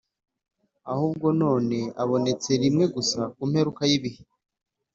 [0.93, 4.21] Ahubwo none abonetse rimwe gusa ku mperuka y'ibihe,